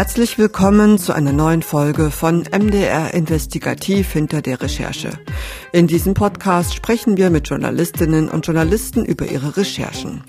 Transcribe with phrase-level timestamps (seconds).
[0.00, 5.10] Herzlich willkommen zu einer neuen Folge von MDR Investigativ hinter der Recherche.
[5.72, 10.24] In diesem Podcast sprechen wir mit Journalistinnen und Journalisten über ihre Recherchen.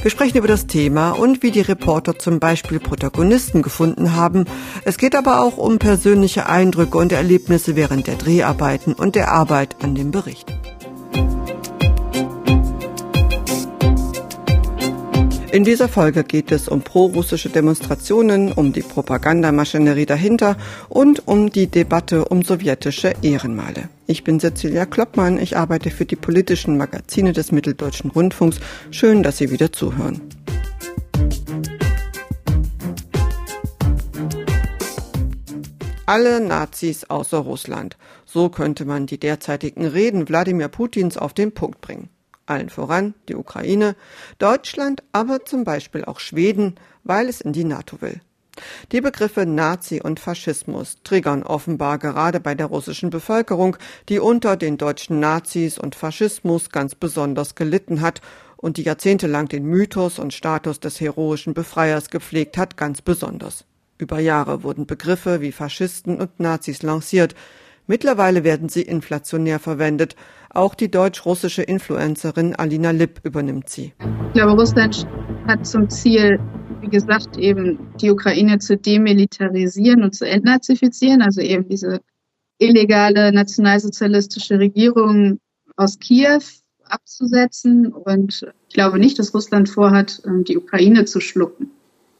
[0.00, 4.46] Wir sprechen über das Thema und wie die Reporter zum Beispiel Protagonisten gefunden haben.
[4.86, 9.76] Es geht aber auch um persönliche Eindrücke und Erlebnisse während der Dreharbeiten und der Arbeit
[9.82, 10.50] an dem Bericht.
[15.52, 20.56] In dieser Folge geht es um prorussische Demonstrationen, um die Propagandamaschinerie dahinter
[20.88, 23.88] und um die Debatte um sowjetische Ehrenmale.
[24.06, 28.60] Ich bin Cecilia Kloppmann, ich arbeite für die politischen Magazine des Mitteldeutschen Rundfunks.
[28.92, 30.20] Schön, dass Sie wieder zuhören.
[36.06, 37.96] Alle Nazis außer Russland.
[38.24, 42.08] So könnte man die derzeitigen Reden Wladimir Putins auf den Punkt bringen
[42.50, 43.96] allen voran die Ukraine,
[44.38, 48.20] Deutschland, aber zum Beispiel auch Schweden, weil es in die NATO will.
[48.92, 53.76] Die Begriffe Nazi und Faschismus triggern offenbar gerade bei der russischen Bevölkerung,
[54.08, 58.20] die unter den deutschen Nazis und Faschismus ganz besonders gelitten hat
[58.56, 63.64] und die jahrzehntelang den Mythos und Status des heroischen Befreiers gepflegt hat, ganz besonders.
[63.96, 67.34] Über Jahre wurden Begriffe wie Faschisten und Nazis lanciert.
[67.86, 70.16] Mittlerweile werden sie inflationär verwendet,
[70.50, 73.92] auch die deutsch-russische Influencerin Alina Lipp übernimmt sie.
[74.28, 75.06] Ich glaube, Russland
[75.46, 76.38] hat zum Ziel,
[76.80, 82.00] wie gesagt, eben die Ukraine zu demilitarisieren und zu entnazifizieren, also eben diese
[82.58, 85.40] illegale nationalsozialistische Regierung
[85.76, 86.42] aus Kiew
[86.84, 87.92] abzusetzen.
[87.92, 91.70] Und ich glaube nicht, dass Russland vorhat, die Ukraine zu schlucken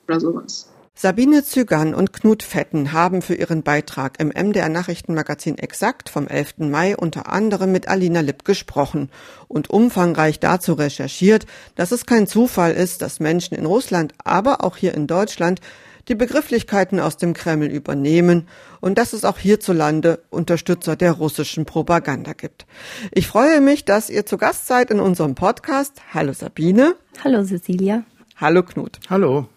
[0.08, 0.72] oder sowas.
[1.03, 6.59] Sabine Zügern und Knut Fetten haben für ihren Beitrag im MDR Nachrichtenmagazin Exakt vom 11.
[6.59, 9.09] Mai unter anderem mit Alina Lipp gesprochen
[9.48, 14.77] und umfangreich dazu recherchiert, dass es kein Zufall ist, dass Menschen in Russland, aber auch
[14.77, 15.62] hier in Deutschland
[16.09, 18.47] die Begrifflichkeiten aus dem Kreml übernehmen
[18.83, 22.66] und dass es auch hierzulande Unterstützer der russischen Propaganda gibt.
[23.10, 25.94] Ich freue mich, dass ihr zu Gast seid in unserem Podcast.
[26.12, 26.94] Hallo Sabine.
[27.25, 28.05] Hallo Cecilia.
[28.37, 29.00] Hallo Knut.
[29.09, 29.49] Hallo.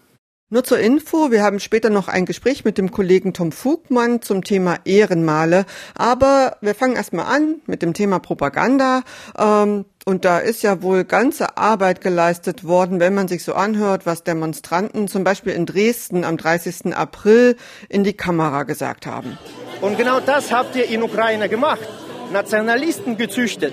[0.50, 4.44] Nur zur Info, wir haben später noch ein Gespräch mit dem Kollegen Tom Fugmann zum
[4.44, 5.64] Thema Ehrenmale.
[5.94, 9.04] Aber wir fangen erstmal an mit dem Thema Propaganda.
[9.38, 14.04] Ähm, und da ist ja wohl ganze Arbeit geleistet worden, wenn man sich so anhört,
[14.04, 16.94] was Demonstranten zum Beispiel in Dresden am 30.
[16.94, 17.56] April
[17.88, 19.38] in die Kamera gesagt haben.
[19.80, 21.88] Und genau das habt ihr in Ukraine gemacht.
[22.34, 23.72] Nationalisten gezüchtet.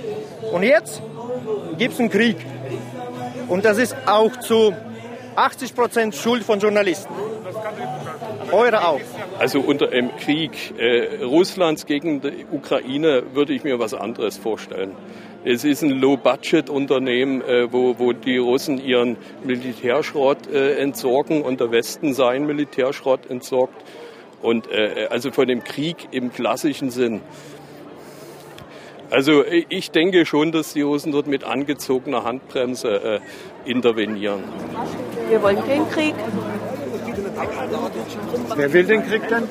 [0.53, 1.01] Und jetzt
[1.77, 2.37] gibt es einen Krieg.
[3.49, 4.73] Und das ist auch zu
[5.35, 7.13] 80 Prozent Schuld von Journalisten.
[8.51, 8.99] Eure auch.
[9.39, 14.95] Also unter dem Krieg äh, Russlands gegen die Ukraine würde ich mir was anderes vorstellen.
[15.43, 21.71] Es ist ein Low-Budget-Unternehmen, äh, wo, wo die Russen ihren Militärschrott äh, entsorgen und der
[21.71, 23.73] Westen seinen Militärschrott entsorgt.
[24.41, 27.21] Und äh, also von dem Krieg im klassischen Sinn.
[29.11, 33.19] Also ich denke schon, dass die Russen dort mit angezogener Handbremse
[33.65, 34.43] äh, intervenieren.
[35.29, 36.15] Wir wollen keinen Krieg.
[38.55, 39.43] Wer will den Krieg denn?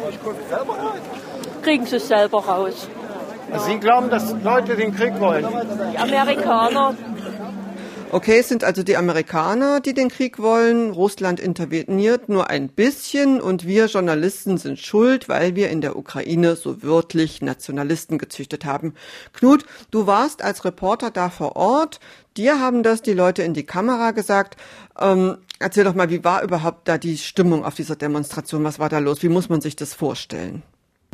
[1.63, 2.89] Kriegen sie es selber raus.
[3.67, 5.47] Sie glauben, dass Leute den Krieg wollen?
[5.93, 6.95] Die Amerikaner.
[8.13, 10.91] Okay, es sind also die Amerikaner, die den Krieg wollen.
[10.91, 16.57] Russland interveniert nur ein bisschen und wir Journalisten sind schuld, weil wir in der Ukraine
[16.57, 18.95] so wörtlich Nationalisten gezüchtet haben.
[19.33, 22.01] Knut, du warst als Reporter da vor Ort.
[22.37, 24.57] Dir haben das die Leute in die Kamera gesagt.
[24.99, 28.65] Ähm, erzähl doch mal, wie war überhaupt da die Stimmung auf dieser Demonstration?
[28.65, 29.23] Was war da los?
[29.23, 30.65] Wie muss man sich das vorstellen?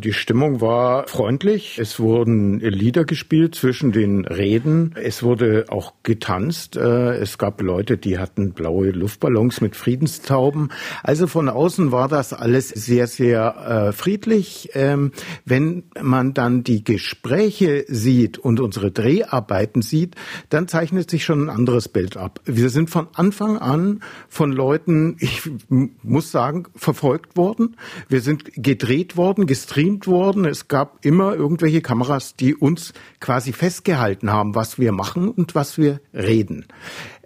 [0.04, 1.78] Die Stimmung war freundlich.
[1.78, 4.94] Es wurden Lieder gespielt zwischen den Reden.
[4.94, 6.76] Es wurde auch getanzt.
[6.76, 10.68] Äh, es gab Leute, die hatten blaue Luftballons mit Friedenstauben.
[11.02, 14.68] Also von außen war das alles sehr, sehr äh, friedlich.
[14.74, 15.12] Ähm,
[15.46, 20.14] wenn man dann die Gespräche sieht und unsere Dreharbeiten sieht,
[20.50, 22.42] dann zeichnet sich schon ein anderes Bild ab.
[22.44, 27.76] Wir sind von Anfang an von Leuten, ich muss sagen, verfolgt worden.
[28.10, 30.44] Wir sind gedreht worden, gestreamt gefilmt worden.
[30.44, 35.78] Es gab immer irgendwelche Kameras, die uns quasi festgehalten haben, was wir machen und was
[35.78, 36.66] wir reden.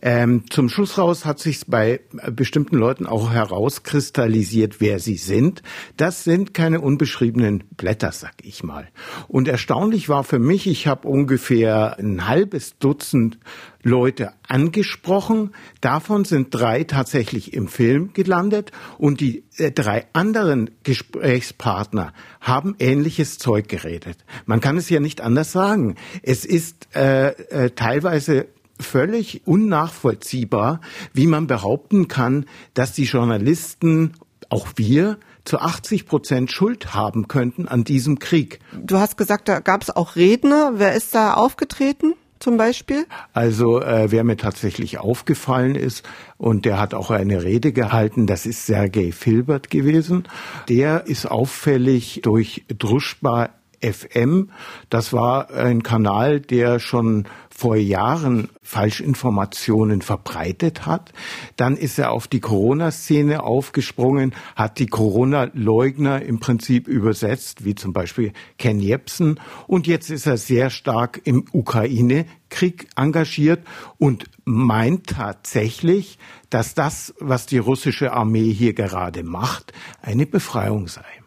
[0.03, 2.01] Ähm, zum Schluss raus hat sich bei
[2.31, 5.63] bestimmten Leuten auch herauskristallisiert, wer sie sind.
[5.97, 8.89] Das sind keine unbeschriebenen Blätter, sag ich mal.
[9.29, 13.39] Und erstaunlich war für mich, ich habe ungefähr ein halbes Dutzend
[13.83, 15.53] Leute angesprochen.
[15.81, 23.39] Davon sind drei tatsächlich im Film gelandet und die äh, drei anderen Gesprächspartner haben ähnliches
[23.39, 24.19] Zeug geredet.
[24.47, 25.97] Man kann es ja nicht anders sagen.
[26.23, 28.49] Es ist äh, äh, teilweise
[28.81, 30.81] völlig unnachvollziehbar,
[31.13, 34.13] wie man behaupten kann, dass die Journalisten,
[34.49, 38.61] auch wir, zu 80 Prozent Schuld haben könnten an diesem Krieg.
[38.73, 40.75] Du hast gesagt, da gab es auch Redner.
[40.77, 42.15] Wer ist da aufgetreten?
[42.41, 43.05] Zum Beispiel?
[43.35, 48.47] Also äh, wer mir tatsächlich aufgefallen ist und der hat auch eine Rede gehalten, das
[48.47, 50.27] ist Sergei Filbert gewesen.
[50.71, 53.51] Der ist auffällig durch Druschba
[53.83, 54.51] FM.
[54.89, 57.27] Das war ein Kanal, der schon
[57.61, 61.13] vor Jahren Falschinformationen verbreitet hat.
[61.57, 67.93] Dann ist er auf die Corona-Szene aufgesprungen, hat die Corona-Leugner im Prinzip übersetzt, wie zum
[67.93, 69.39] Beispiel Ken Jebsen.
[69.67, 73.67] Und jetzt ist er sehr stark im Ukraine-Krieg engagiert
[73.99, 76.19] und meint tatsächlich,
[76.49, 81.20] dass das, was die russische Armee hier gerade macht, eine Befreiung sei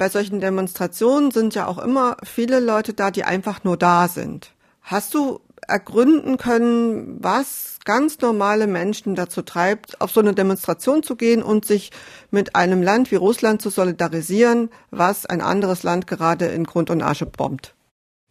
[0.00, 4.54] bei solchen Demonstrationen sind ja auch immer viele Leute da, die einfach nur da sind.
[4.80, 11.16] Hast du ergründen können, was ganz normale Menschen dazu treibt, auf so eine Demonstration zu
[11.16, 11.90] gehen und sich
[12.30, 17.02] mit einem Land wie Russland zu solidarisieren, was ein anderes Land gerade in Grund und
[17.02, 17.74] Asche bombt?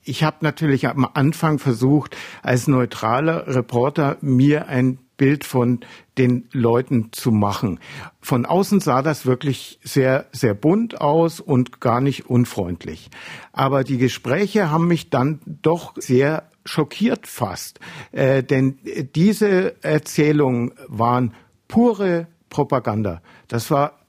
[0.03, 5.81] Ich habe natürlich am Anfang versucht, als neutraler Reporter mir ein Bild von
[6.17, 7.79] den Leuten zu machen.
[8.21, 13.11] Von außen sah das wirklich sehr, sehr bunt aus und gar nicht unfreundlich.
[13.53, 17.79] Aber die Gespräche haben mich dann doch sehr schockiert fast.
[18.11, 18.79] Äh, denn
[19.13, 21.33] diese Erzählungen waren
[21.67, 23.21] pure Propaganda.
[23.47, 23.99] Das war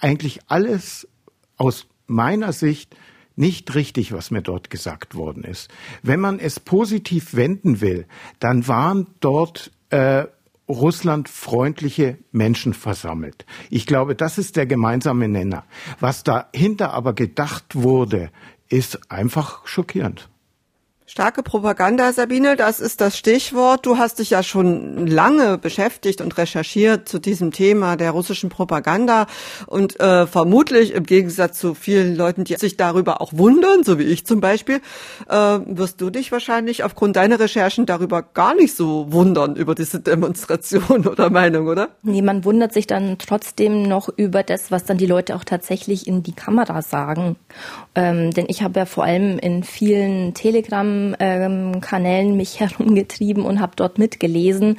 [0.00, 1.08] eigentlich alles
[1.56, 2.96] aus meiner Sicht
[3.36, 5.68] nicht richtig, was mir dort gesagt worden ist.
[6.02, 8.06] Wenn man es positiv wenden will,
[8.38, 10.26] dann waren dort äh,
[10.68, 13.44] russlandfreundliche Menschen versammelt.
[13.70, 15.64] Ich glaube, das ist der gemeinsame Nenner.
[16.00, 18.30] Was dahinter aber gedacht wurde,
[18.68, 20.28] ist einfach schockierend.
[21.06, 23.84] Starke Propaganda, Sabine, das ist das Stichwort.
[23.84, 29.26] Du hast dich ja schon lange beschäftigt und recherchiert zu diesem Thema der russischen Propaganda
[29.66, 34.04] und äh, vermutlich im Gegensatz zu vielen Leuten, die sich darüber auch wundern, so wie
[34.04, 34.80] ich zum Beispiel,
[35.28, 40.00] äh, wirst du dich wahrscheinlich aufgrund deiner Recherchen darüber gar nicht so wundern über diese
[40.00, 41.90] Demonstration oder Meinung, oder?
[42.02, 46.06] Nee, man wundert sich dann trotzdem noch über das, was dann die Leute auch tatsächlich
[46.06, 47.36] in die Kamera sagen.
[47.94, 53.60] Ähm, denn ich habe ja vor allem in vielen Telegram ähm, Kanälen mich herumgetrieben und
[53.60, 54.78] habe dort mitgelesen.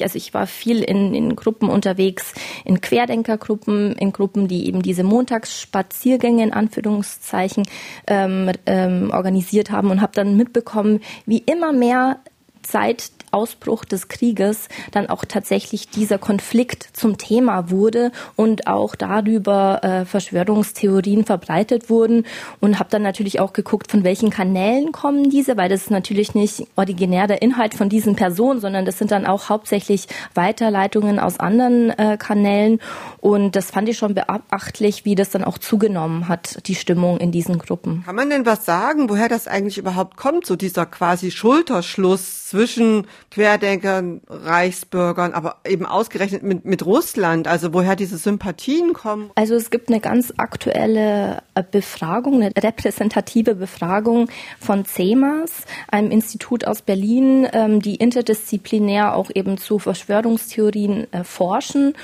[0.00, 2.32] Also ich war viel in, in Gruppen unterwegs,
[2.64, 7.66] in Querdenkergruppen, in Gruppen, die eben diese Montagsspaziergänge in Anführungszeichen
[8.06, 12.20] ähm, ähm, organisiert haben und habe dann mitbekommen, wie immer mehr
[12.62, 19.82] Zeit Ausbruch des Krieges dann auch tatsächlich dieser Konflikt zum Thema wurde und auch darüber
[19.82, 22.26] äh, Verschwörungstheorien verbreitet wurden
[22.60, 26.34] und habe dann natürlich auch geguckt, von welchen Kanälen kommen diese, weil das ist natürlich
[26.34, 31.40] nicht originär der Inhalt von diesen Personen, sondern das sind dann auch hauptsächlich Weiterleitungen aus
[31.40, 32.80] anderen äh, Kanälen
[33.18, 37.32] und das fand ich schon beachtlich, wie das dann auch zugenommen hat, die Stimmung in
[37.32, 38.02] diesen Gruppen.
[38.04, 43.06] Kann man denn was sagen, woher das eigentlich überhaupt kommt, so dieser quasi Schulterschluss zwischen
[43.30, 49.30] Querdenkern, Reichsbürgern, aber eben ausgerechnet mit, mit Russland, also woher diese Sympathien kommen?
[49.34, 54.28] Also es gibt eine ganz aktuelle äh, Befragung, eine repräsentative Befragung
[54.60, 61.94] von CEMAS, einem Institut aus Berlin, ähm, die interdisziplinär auch eben zu Verschwörungstheorien äh, forschen.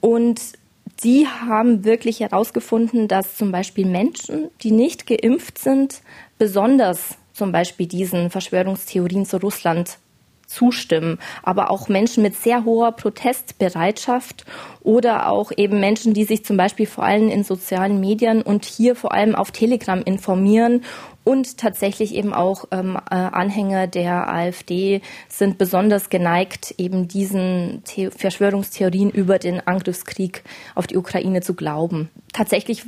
[0.00, 0.40] Und
[1.02, 6.02] die haben wirklich herausgefunden, dass zum Beispiel Menschen, die nicht geimpft sind,
[6.38, 9.98] besonders zum Beispiel diesen Verschwörungstheorien zu Russland
[10.50, 14.44] zustimmen, aber auch Menschen mit sehr hoher Protestbereitschaft
[14.82, 18.96] oder auch eben Menschen, die sich zum Beispiel vor allem in sozialen Medien und hier
[18.96, 20.82] vor allem auf Telegram informieren
[21.24, 28.10] und tatsächlich eben auch ähm, äh, Anhänger der AfD sind besonders geneigt, eben diesen The
[28.10, 30.42] Verschwörungstheorien über den Angriffskrieg
[30.74, 32.10] auf die Ukraine zu glauben.
[32.32, 32.84] Tatsächlich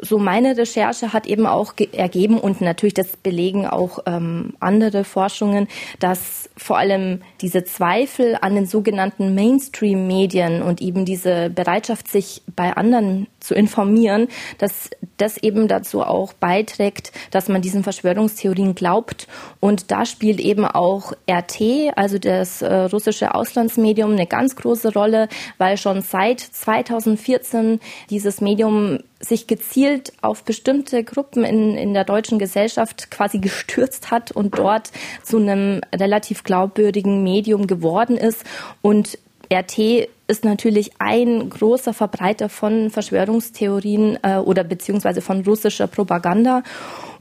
[0.00, 5.68] so meine Recherche hat eben auch ergeben und natürlich das belegen auch ähm, andere Forschungen,
[5.98, 12.76] dass vor allem diese Zweifel an den sogenannten Mainstream-Medien und eben diese Bereitschaft, sich bei
[12.76, 14.28] anderen zu informieren,
[14.58, 19.26] dass das eben dazu auch beiträgt, dass man diesen Verschwörungstheorien glaubt.
[19.58, 25.28] Und da spielt eben auch RT, also das äh, russische Auslandsmedium, eine ganz große Rolle,
[25.56, 32.38] weil schon seit 2014 dieses Medium sich gezielt auf bestimmte Gruppen in, in der deutschen
[32.38, 38.44] Gesellschaft quasi gestürzt hat und dort zu einem relativ glaubwürdigen Medium geworden ist.
[38.82, 39.18] Und
[39.52, 46.62] RT ist natürlich ein großer Verbreiter von Verschwörungstheorien äh, oder beziehungsweise von russischer Propaganda.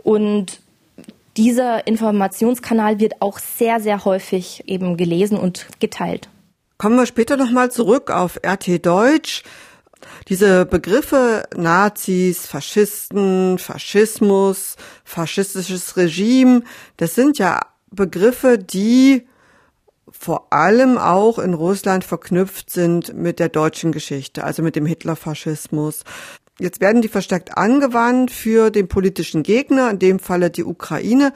[0.03, 0.59] Und
[1.37, 6.29] dieser Informationskanal wird auch sehr, sehr häufig eben gelesen und geteilt.
[6.77, 9.43] Kommen wir später nochmal zurück auf RT Deutsch.
[10.27, 16.61] Diese Begriffe Nazis, Faschisten, Faschismus, faschistisches Regime,
[16.97, 19.25] das sind ja Begriffe, die
[20.19, 26.03] vor allem auch in Russland verknüpft sind mit der deutschen Geschichte, also mit dem Hitlerfaschismus.
[26.59, 31.33] Jetzt werden die verstärkt angewandt für den politischen Gegner, in dem Falle die Ukraine.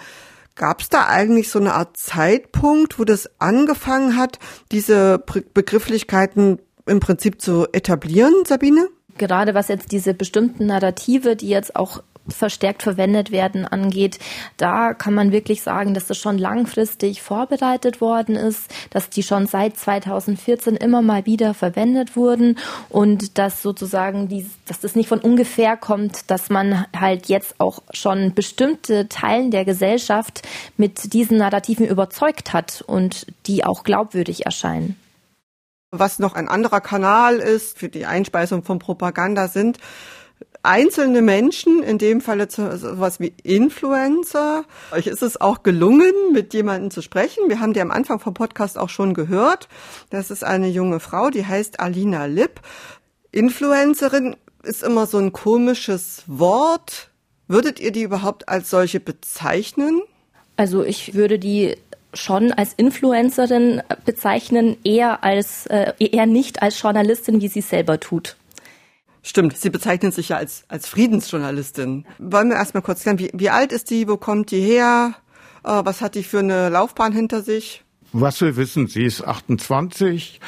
[0.55, 4.39] Gab es da eigentlich so eine Art Zeitpunkt, wo das angefangen hat,
[4.71, 5.23] diese
[5.53, 8.87] Begrifflichkeiten im Prinzip zu etablieren, Sabine?
[9.17, 14.19] Gerade was jetzt diese bestimmten Narrative, die jetzt auch verstärkt verwendet werden angeht,
[14.57, 19.47] da kann man wirklich sagen, dass das schon langfristig vorbereitet worden ist, dass die schon
[19.47, 22.57] seit 2014 immer mal wieder verwendet wurden
[22.89, 27.81] und dass sozusagen die, dass das nicht von ungefähr kommt, dass man halt jetzt auch
[27.91, 30.47] schon bestimmte Teilen der Gesellschaft
[30.77, 34.95] mit diesen Narrativen überzeugt hat und die auch glaubwürdig erscheinen.
[35.93, 39.77] Was noch ein anderer Kanal ist für die Einspeisung von Propaganda sind
[40.63, 44.65] einzelne Menschen, in dem Falle sowas wie Influencer.
[44.91, 47.49] Euch ist es auch gelungen, mit jemandem zu sprechen.
[47.49, 49.67] Wir haben die am Anfang vom Podcast auch schon gehört.
[50.09, 52.61] Das ist eine junge Frau, die heißt Alina Lipp.
[53.31, 57.09] Influencerin ist immer so ein komisches Wort.
[57.47, 60.01] Würdet ihr die überhaupt als solche bezeichnen?
[60.57, 61.75] Also ich würde die
[62.13, 67.99] schon als Influencerin bezeichnen, eher als äh, eher nicht als Journalistin, wie sie es selber
[67.99, 68.35] tut.
[69.23, 72.05] Stimmt, sie bezeichnet sich ja als, als Friedensjournalistin.
[72.17, 75.13] Wollen wir erstmal kurz klären, wie, wie alt ist die, wo kommt die her,
[75.63, 77.83] äh, was hat die für eine Laufbahn hinter sich?
[78.13, 80.41] Was wir wissen, sie ist 28,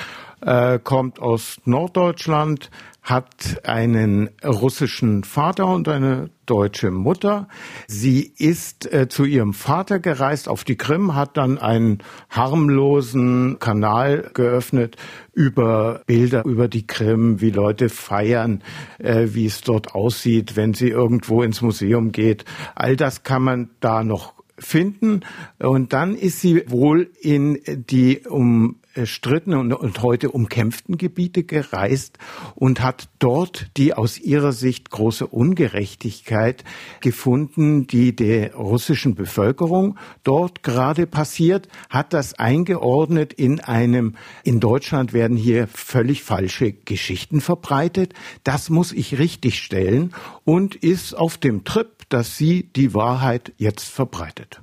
[0.45, 2.69] äh, kommt aus Norddeutschland,
[3.01, 7.49] hat einen russischen Vater und eine deutsche Mutter.
[7.87, 14.31] Sie ist äh, zu ihrem Vater gereist auf die Krim, hat dann einen harmlosen Kanal
[14.33, 14.95] geöffnet
[15.33, 18.63] über Bilder über die Krim, wie Leute feiern,
[18.99, 22.45] äh, wie es dort aussieht, wenn sie irgendwo ins Museum geht.
[22.73, 25.21] All das kann man da noch finden.
[25.59, 32.17] Und dann ist sie wohl in die um umstrittenen und, und heute umkämpften Gebiete gereist
[32.55, 36.63] und hat dort die aus ihrer Sicht große Ungerechtigkeit
[37.01, 45.13] gefunden, die der russischen Bevölkerung dort gerade passiert, hat das eingeordnet in einem, in Deutschland
[45.13, 48.13] werden hier völlig falsche Geschichten verbreitet.
[48.43, 54.61] Das muss ich richtigstellen und ist auf dem Trip, dass sie die Wahrheit jetzt verbreitet.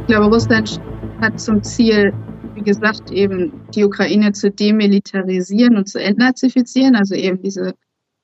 [0.00, 0.80] Ich glaube, Russland
[1.20, 2.14] hat zum Ziel,
[2.54, 7.74] wie gesagt, eben die Ukraine zu demilitarisieren und zu entnazifizieren, also eben diese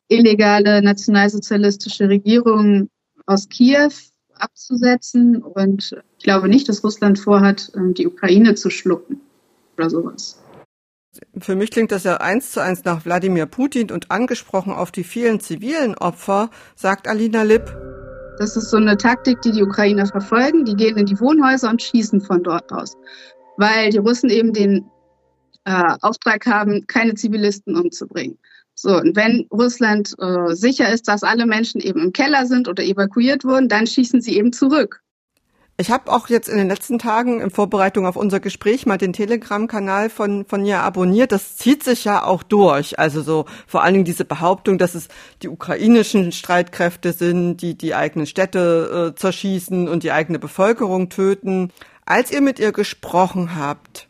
[0.09, 2.89] illegale nationalsozialistische Regierung
[3.27, 3.93] aus Kiew
[4.35, 5.43] abzusetzen.
[5.43, 9.21] Und ich glaube nicht, dass Russland vorhat, ähm, die Ukraine zu schlucken
[9.77, 10.43] oder sowas.
[11.39, 15.05] Für mich klingt das ja eins zu eins nach Wladimir Putin und angesprochen auf die
[15.05, 17.86] vielen zivilen Opfer, sagt Alina Lipp.
[18.39, 20.65] Das ist so eine Taktik, die die Ukrainer verfolgen.
[20.65, 22.97] Die gehen in die Wohnhäuser und schießen von dort aus
[23.57, 24.91] weil die Russen eben den
[25.65, 28.39] äh, Auftrag haben, keine Zivilisten umzubringen.
[28.75, 32.83] So, und wenn Russland äh, sicher ist, dass alle Menschen eben im Keller sind oder
[32.83, 35.01] evakuiert wurden, dann schießen sie eben zurück.
[35.79, 39.13] Ich habe auch jetzt in den letzten Tagen in Vorbereitung auf unser Gespräch mal den
[39.13, 41.33] Telegram-Kanal von, von ihr abonniert.
[41.33, 42.99] Das zieht sich ja auch durch.
[42.99, 45.09] Also so vor allen Dingen diese Behauptung, dass es
[45.43, 51.71] die ukrainischen Streitkräfte sind, die die eigenen Städte äh, zerschießen und die eigene Bevölkerung töten.
[52.07, 54.09] Als ihr mit ihr gesprochen habt,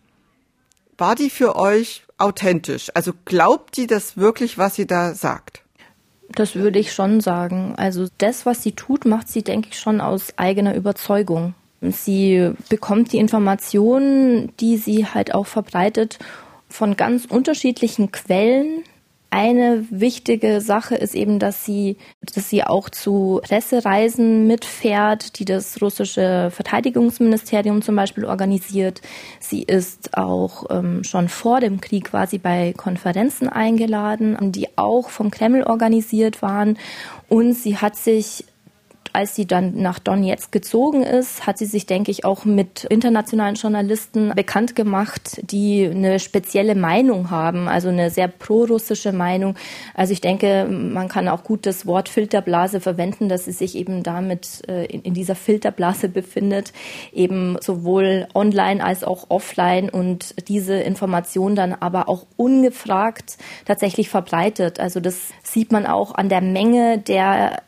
[0.96, 2.92] war die für euch authentisch?
[2.94, 5.65] Also glaubt die das wirklich, was sie da sagt?
[6.30, 7.74] Das würde ich schon sagen.
[7.76, 11.54] Also das, was sie tut, macht sie, denke ich, schon aus eigener Überzeugung.
[11.80, 16.18] Sie bekommt die Informationen, die sie halt auch verbreitet,
[16.68, 18.82] von ganz unterschiedlichen Quellen,
[19.30, 21.96] eine wichtige Sache ist eben, dass sie,
[22.34, 29.02] dass sie auch zu Pressereisen mitfährt, die das russische Verteidigungsministerium zum Beispiel organisiert.
[29.40, 35.30] Sie ist auch ähm, schon vor dem Krieg quasi bei Konferenzen eingeladen, die auch vom
[35.30, 36.78] Kreml organisiert waren.
[37.28, 38.44] Und sie hat sich
[39.16, 43.54] als sie dann nach Donetsk gezogen ist, hat sie sich, denke ich, auch mit internationalen
[43.54, 49.54] Journalisten bekannt gemacht, die eine spezielle Meinung haben, also eine sehr prorussische Meinung.
[49.94, 54.02] Also ich denke, man kann auch gut das Wort Filterblase verwenden, dass sie sich eben
[54.02, 56.74] damit äh, in dieser Filterblase befindet,
[57.14, 64.78] eben sowohl online als auch offline und diese Information dann aber auch ungefragt tatsächlich verbreitet.
[64.78, 67.62] Also das sieht man auch an der Menge der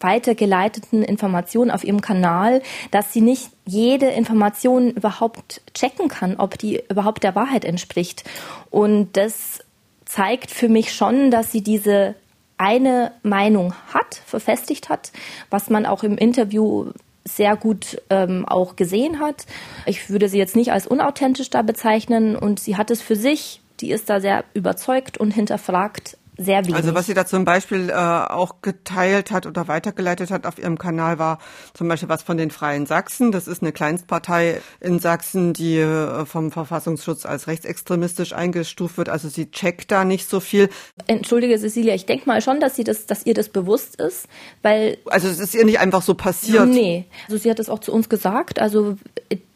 [0.00, 6.82] weitergeleiteten Informationen auf ihrem Kanal, dass sie nicht jede Information überhaupt checken kann, ob die
[6.88, 8.24] überhaupt der Wahrheit entspricht.
[8.70, 9.60] Und das
[10.04, 12.14] zeigt für mich schon, dass sie diese
[12.58, 15.12] eine Meinung hat, verfestigt hat,
[15.48, 16.90] was man auch im Interview
[17.24, 19.46] sehr gut ähm, auch gesehen hat.
[19.86, 23.60] Ich würde sie jetzt nicht als unauthentisch da bezeichnen und sie hat es für sich,
[23.80, 26.74] die ist da sehr überzeugt und hinterfragt sehr wenig.
[26.74, 30.78] Also was sie da zum Beispiel äh, auch geteilt hat oder weitergeleitet hat auf ihrem
[30.78, 31.38] Kanal war
[31.74, 33.30] zum Beispiel was von den Freien Sachsen.
[33.30, 39.10] Das ist eine Kleinstpartei in Sachsen, die äh, vom Verfassungsschutz als rechtsextremistisch eingestuft wird.
[39.10, 40.70] Also sie checkt da nicht so viel.
[41.06, 44.26] Entschuldige Cecilia, ich denke mal schon, dass sie das, dass ihr das bewusst ist,
[44.62, 46.66] weil also es ist ihr nicht einfach so passiert.
[46.66, 48.60] Nee, also sie hat das auch zu uns gesagt.
[48.60, 48.96] Also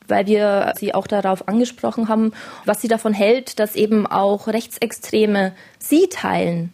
[0.07, 2.33] weil wir sie auch darauf angesprochen haben,
[2.67, 6.74] was sie davon hält, dass eben auch Rechtsextreme sie teilen.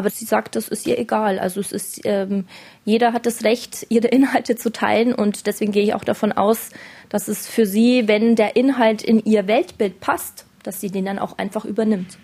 [0.00, 1.38] Aber sie sagt, das ist ihr egal.
[1.38, 2.46] Also es ist, ähm,
[2.86, 6.70] jeder hat das Recht, ihre Inhalte zu teilen und deswegen gehe ich auch davon aus,
[7.10, 11.18] dass es für sie, wenn der Inhalt in ihr Weltbild passt, dass sie den dann
[11.18, 12.16] auch einfach übernimmt.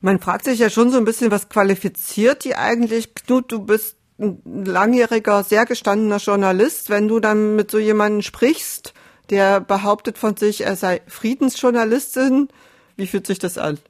[0.00, 3.16] Man fragt sich ja schon so ein bisschen, was qualifiziert die eigentlich?
[3.16, 6.88] Knut, du bist ein langjähriger, sehr gestandener Journalist.
[6.88, 8.94] Wenn du dann mit so jemandem sprichst,
[9.30, 12.46] der behauptet von sich, er sei Friedensjournalistin.
[12.94, 13.80] Wie fühlt sich das an?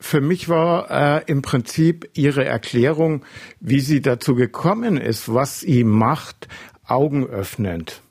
[0.00, 3.24] Für mich war äh, im Prinzip Ihre Erklärung,
[3.60, 6.48] wie sie dazu gekommen ist, was sie macht,
[6.86, 8.02] augenöffnend.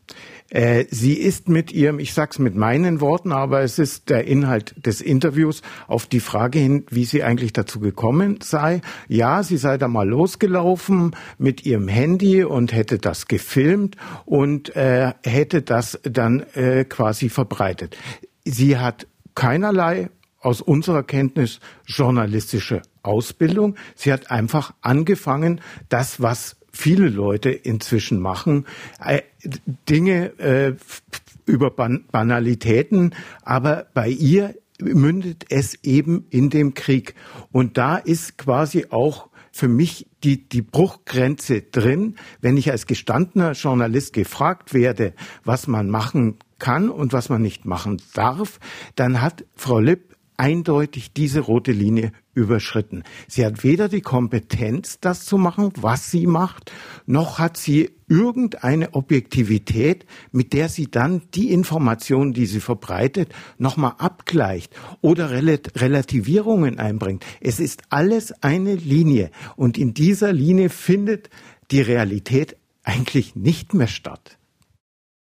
[0.49, 4.75] Äh, sie ist mit ihrem, ich sag's mit meinen Worten, aber es ist der Inhalt
[4.85, 8.81] des Interviews auf die Frage hin, wie sie eigentlich dazu gekommen sei.
[9.09, 15.13] Ja, sie sei da mal losgelaufen mit ihrem Handy und hätte das gefilmt und äh,
[15.23, 17.97] hätte das dann äh, quasi verbreitet.
[18.45, 20.09] Sie hat keinerlei
[20.47, 23.75] aus unserer Kenntnis journalistische Ausbildung.
[23.95, 28.65] Sie hat einfach angefangen, das, was viele Leute inzwischen machen,
[29.03, 29.23] äh,
[29.89, 30.75] Dinge äh,
[31.45, 33.13] über Ban Banalitäten,
[33.43, 37.13] aber bei ihr mündet es eben in dem Krieg.
[37.51, 43.51] Und da ist quasi auch für mich die, die Bruchgrenze drin, wenn ich als gestandener
[43.51, 48.59] Journalist gefragt werde, was man machen kann und was man nicht machen darf,
[48.95, 50.06] dann hat Frau Lipp
[50.37, 53.03] eindeutig diese rote Linie überschritten.
[53.27, 56.71] Sie hat weder die Kompetenz, das zu machen, was sie macht,
[57.07, 63.95] noch hat sie irgendeine Objektivität, mit der sie dann die Informationen, die sie verbreitet, nochmal
[63.97, 67.25] abgleicht oder Relativierungen einbringt.
[67.41, 71.29] Es ist alles eine Linie und in dieser Linie findet
[71.71, 74.36] die Realität eigentlich nicht mehr statt.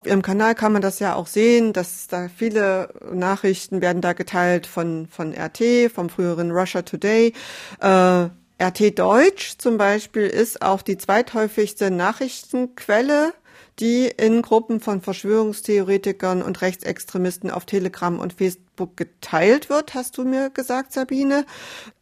[0.04, 4.66] Im Kanal kann man das ja auch sehen, dass da viele Nachrichten werden da geteilt
[4.66, 7.34] von, von RT, vom früheren Russia Today.
[7.80, 8.28] Äh,
[8.62, 13.34] RT Deutsch zum Beispiel ist auch die zweithäufigste Nachrichtenquelle
[13.80, 20.24] die in Gruppen von Verschwörungstheoretikern und Rechtsextremisten auf Telegram und Facebook geteilt wird, hast du
[20.24, 21.46] mir gesagt, Sabine.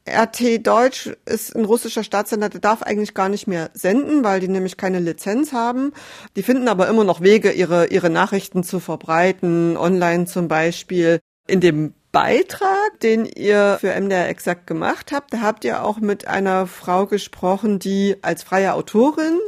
[0.09, 4.49] RT Deutsch ist ein russischer Staatssender, der darf eigentlich gar nicht mehr senden, weil die
[4.49, 5.93] nämlich keine Lizenz haben.
[6.35, 11.21] Die finden aber immer noch Wege, ihre, ihre Nachrichten zu verbreiten, online zum Beispiel.
[11.47, 16.27] In dem Beitrag, den ihr für MDR Exakt gemacht habt, da habt ihr auch mit
[16.27, 19.39] einer Frau gesprochen, die als freie Autorin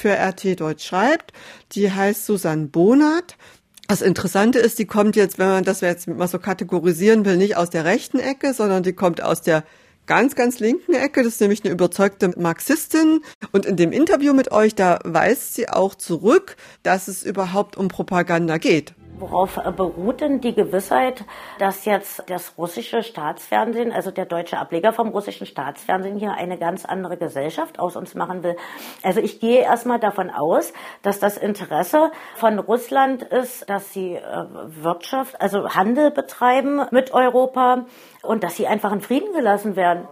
[0.00, 1.32] für RT Deutsch schreibt.
[1.72, 3.36] Die heißt Susanne Bonat.
[3.86, 7.56] Das Interessante ist, die kommt jetzt, wenn man das jetzt mal so kategorisieren will, nicht
[7.56, 9.64] aus der rechten Ecke, sondern die kommt aus der
[10.06, 11.22] ganz, ganz linken Ecke.
[11.22, 13.20] Das ist nämlich eine überzeugte Marxistin.
[13.52, 17.88] Und in dem Interview mit euch, da weist sie auch zurück, dass es überhaupt um
[17.88, 18.94] Propaganda geht.
[19.20, 21.24] Worauf beruht denn die Gewissheit,
[21.58, 26.86] dass jetzt das russische Staatsfernsehen, also der deutsche Ableger vom russischen Staatsfernsehen hier eine ganz
[26.86, 28.56] andere Gesellschaft aus uns machen will?
[29.02, 34.22] Also ich gehe erstmal davon aus, dass das Interesse von Russland ist, dass sie äh,
[34.82, 37.84] Wirtschaft, also Handel betreiben mit Europa
[38.22, 40.08] und dass sie einfach in Frieden gelassen werden.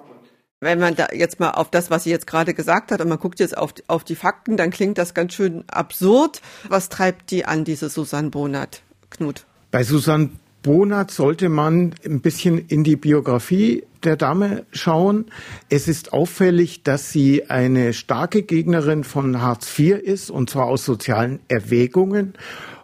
[0.61, 3.19] Wenn man da jetzt mal auf das, was sie jetzt gerade gesagt hat, und man
[3.19, 6.43] guckt jetzt auf, auf die Fakten, dann klingt das ganz schön absurd.
[6.69, 8.83] Was treibt die an, diese Susanne Bonat?
[9.11, 9.45] Knut?
[9.71, 10.31] Bei Susanne
[10.63, 15.27] Bonat sollte man ein bisschen in die Biografie der Dame schauen.
[15.69, 20.85] Es ist auffällig, dass sie eine starke Gegnerin von Hartz IV ist, und zwar aus
[20.85, 22.35] sozialen Erwägungen,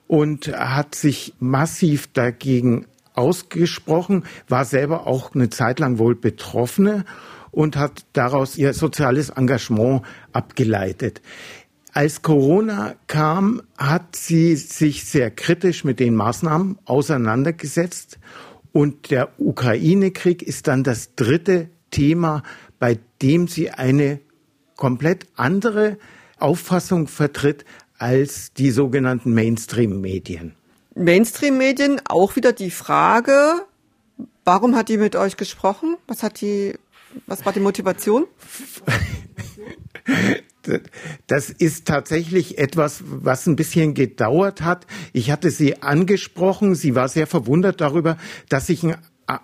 [0.06, 7.04] und hat sich massiv dagegen ausgesprochen, war selber auch eine Zeit lang wohl Betroffene
[7.50, 11.22] und hat daraus ihr soziales Engagement abgeleitet.
[11.94, 18.18] Als Corona kam, hat sie sich sehr kritisch mit den Maßnahmen auseinandergesetzt.
[18.72, 22.42] Und der Ukraine-Krieg ist dann das dritte Thema,
[22.80, 24.18] bei dem sie eine
[24.74, 25.96] komplett andere
[26.40, 27.64] Auffassung vertritt
[27.96, 30.56] als die sogenannten Mainstream-Medien.
[30.96, 33.64] Mainstream-Medien, auch wieder die Frage,
[34.44, 35.96] warum hat die mit euch gesprochen?
[36.08, 36.74] Was hat die
[37.26, 38.26] Was war die Motivation?
[41.26, 44.86] Das ist tatsächlich etwas, was ein bisschen gedauert hat.
[45.12, 46.74] Ich hatte sie angesprochen.
[46.74, 48.16] Sie war sehr verwundert darüber,
[48.48, 48.96] dass ich ein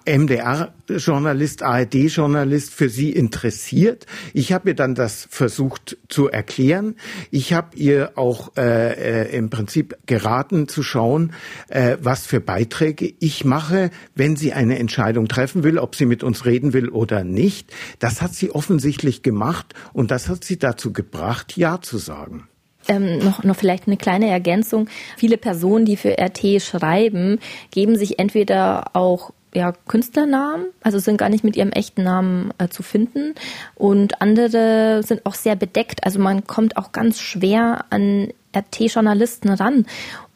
[0.05, 4.07] MDR-Journalist, ARD-Journalist für sie interessiert.
[4.35, 6.97] Ich habe ihr dann das versucht zu erklären.
[7.31, 11.33] Ich habe ihr auch äh, äh, im Prinzip geraten zu schauen,
[11.69, 16.23] äh, was für Beiträge ich mache, wenn sie eine Entscheidung treffen will, ob sie mit
[16.23, 17.73] uns reden will oder nicht.
[17.99, 22.49] Das hat sie offensichtlich gemacht und das hat sie dazu gebracht, Ja zu sagen.
[22.89, 24.89] Ähm, noch, noch vielleicht eine kleine Ergänzung.
[25.17, 27.39] Viele Personen, die für RT schreiben,
[27.71, 32.69] geben sich entweder auch ja, Künstlernamen, also sind gar nicht mit ihrem echten Namen äh,
[32.69, 33.35] zu finden.
[33.75, 36.05] Und andere sind auch sehr bedeckt.
[36.05, 39.87] Also man kommt auch ganz schwer an RT-Journalisten ran.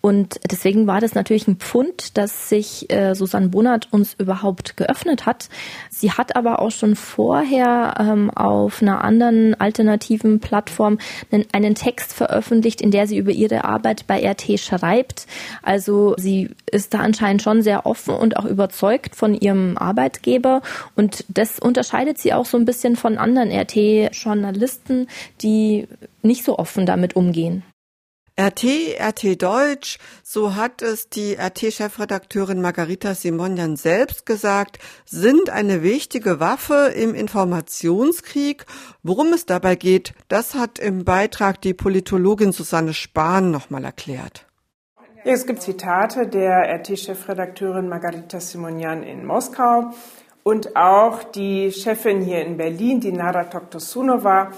[0.04, 5.24] Und deswegen war das natürlich ein Pfund, dass sich äh, Susanne Bonat uns überhaupt geöffnet
[5.24, 5.48] hat.
[5.88, 10.98] Sie hat aber auch schon vorher ähm, auf einer anderen alternativen Plattform
[11.32, 15.26] einen, einen Text veröffentlicht, in der sie über ihre Arbeit bei RT schreibt.
[15.62, 20.60] Also sie ist da anscheinend schon sehr offen und auch überzeugt von ihrem Arbeitgeber.
[20.96, 25.08] Und das unterscheidet sie auch so ein bisschen von anderen RT-Journalisten,
[25.40, 25.88] die
[26.20, 27.62] nicht so offen damit umgehen.
[28.37, 36.40] RT, RT Deutsch, so hat es die RT-Chefredakteurin Margarita Simonian selbst gesagt, sind eine wichtige
[36.40, 38.66] Waffe im Informationskrieg.
[39.05, 44.47] Worum es dabei geht, das hat im Beitrag die Politologin Susanne Spahn nochmal erklärt.
[45.23, 49.92] Es gibt Zitate der RT-Chefredakteurin Margarita Simonian in Moskau
[50.42, 54.51] und auch die Chefin hier in Berlin, die Nara Toktosunova,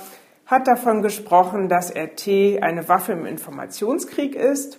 [0.47, 4.79] hat davon gesprochen, dass RT eine Waffe im Informationskrieg ist.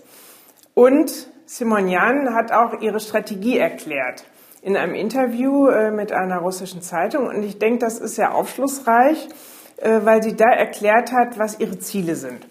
[0.73, 4.25] Und Simonian hat auch ihre Strategie erklärt
[4.61, 7.27] in einem Interview äh, mit einer russischen Zeitung.
[7.27, 9.29] Und ich denke, das ist sehr aufschlussreich,
[9.77, 12.47] äh, weil sie da erklärt hat, was ihre Ziele sind.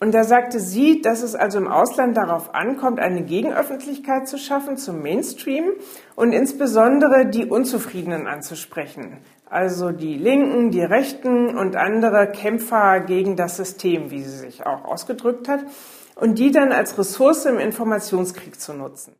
[0.00, 4.76] Und da sagte sie, dass es also im Ausland darauf ankommt, eine Gegenöffentlichkeit zu schaffen
[4.76, 5.72] zum Mainstream
[6.16, 13.56] und insbesondere die Unzufriedenen anzusprechen also die Linken, die Rechten und andere Kämpfer gegen das
[13.56, 15.60] System, wie sie sich auch ausgedrückt hat,
[16.16, 19.14] und die dann als Ressource im Informationskrieg zu nutzen.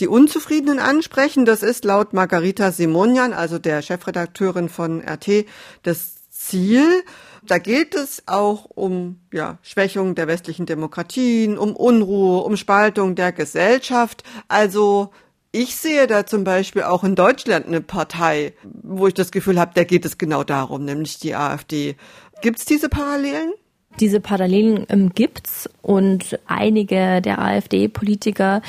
[0.00, 5.46] Die Unzufriedenen ansprechen, das ist laut Margarita Simonian, also der Chefredakteurin von RT,
[5.82, 7.04] das Ziel.
[7.46, 13.32] Da geht es auch um ja, Schwächung der westlichen Demokratien, um Unruhe, um Spaltung der
[13.32, 14.24] Gesellschaft.
[14.48, 15.10] Also
[15.54, 19.70] ich sehe da zum Beispiel auch in Deutschland eine Partei, wo ich das Gefühl habe,
[19.74, 21.94] da geht es genau darum, nämlich die AfD.
[22.42, 23.52] Gibt es diese Parallelen?
[24.00, 28.62] Diese Parallelen ähm, gibt's und einige der AfD-Politiker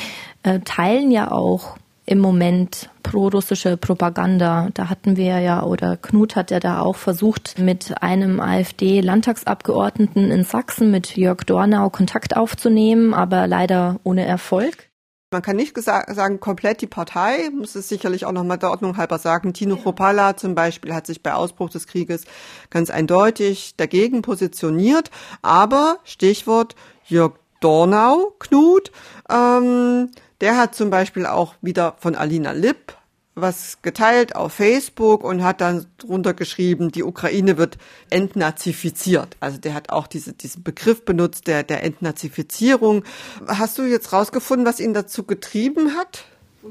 [0.43, 4.69] äh, teilen ja auch im Moment pro-russische Propaganda.
[4.75, 10.43] Da hatten wir ja, oder Knut hat ja da auch versucht, mit einem AfD-Landtagsabgeordneten in
[10.43, 14.91] Sachsen, mit Jörg Dornau, Kontakt aufzunehmen, aber leider ohne Erfolg.
[15.31, 19.17] Man kann nicht sagen, komplett die Partei, muss es sicherlich auch nochmal der Ordnung halber
[19.17, 19.53] sagen.
[19.53, 22.25] Tino Kropala zum Beispiel hat sich bei Ausbruch des Krieges
[22.69, 25.09] ganz eindeutig dagegen positioniert.
[25.41, 28.91] Aber Stichwort Jörg Dornau, Knut,
[29.29, 30.11] ähm,
[30.41, 32.95] der hat zum Beispiel auch wieder von Alina Lipp
[33.35, 37.77] was geteilt auf Facebook und hat dann drunter geschrieben, die Ukraine wird
[38.09, 39.35] entnazifiziert.
[39.41, 43.03] Also der hat auch diese, diesen Begriff benutzt, der, der Entnazifizierung.
[43.45, 46.25] Hast du jetzt rausgefunden, was ihn dazu getrieben hat?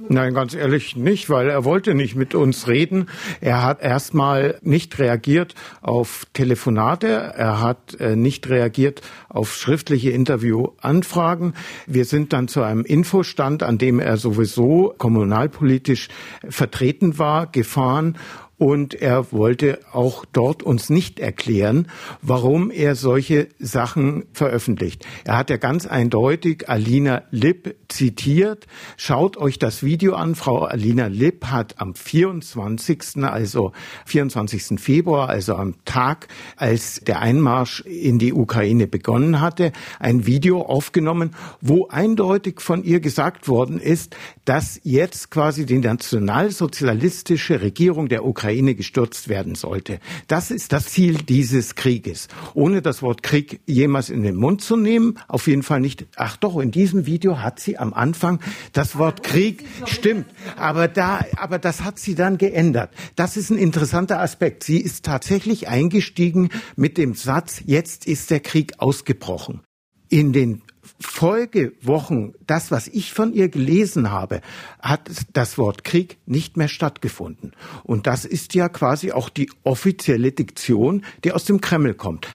[0.09, 3.07] Nein, ganz ehrlich nicht, weil er wollte nicht mit uns reden.
[3.41, 11.55] Er hat erstmal nicht reagiert auf Telefonate, er hat äh, nicht reagiert auf schriftliche Interviewanfragen.
[11.87, 16.09] Wir sind dann zu einem Infostand, an dem er sowieso kommunalpolitisch
[16.49, 18.19] vertreten war, gefahren
[18.65, 21.89] und er wollte auch dort uns nicht erklären,
[22.23, 25.05] warum er solche Sachen veröffentlicht.
[25.25, 28.67] Er hat ja ganz eindeutig Alina Lipp zitiert.
[28.97, 30.35] Schaut euch das Video an.
[30.35, 33.73] Frau Alina Lipp hat am 24., also
[34.07, 34.81] 24.
[34.81, 41.33] Februar, also am Tag, als der Einmarsch in die Ukraine begonnen hatte, ein Video aufgenommen,
[41.61, 48.54] wo eindeutig von ihr gesagt worden ist, dass jetzt quasi die nationalsozialistische Regierung der Ukraine
[48.55, 49.99] Ukraine gestürzt werden sollte.
[50.29, 52.29] Das ist das Ziel dieses Krieges.
[52.55, 56.07] Ohne das Wort Krieg jemals in den Mund zu nehmen, auf jeden Fall nicht.
[56.17, 58.39] Ach doch, in diesem Video hat sie am Anfang
[58.73, 62.91] das Wort Krieg, stimmt, aber da, aber das hat sie dann geändert.
[63.17, 64.63] Das ist ein interessanter Aspekt.
[64.63, 69.63] Sie ist tatsächlich eingestiegen mit dem Satz, jetzt ist der Krieg ausgebrochen.
[70.11, 70.63] In den
[71.01, 74.41] Folgewochen, das, was ich von ihr gelesen habe,
[74.81, 77.53] hat das Wort Krieg nicht mehr stattgefunden.
[77.83, 82.33] Und das ist ja quasi auch die offizielle Diktion, die aus dem Kreml kommt.